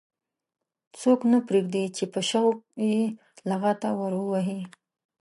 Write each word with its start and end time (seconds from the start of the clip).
څوک 0.99 1.19
نه 1.31 1.39
پرېږدي 1.47 1.83
چې 1.97 2.03
په 2.13 2.21
شوق 2.29 2.57
کې 2.73 2.85
یې 2.93 3.01
لغته 3.49 3.89
ور 3.99 4.13
ووهي. 4.17 4.61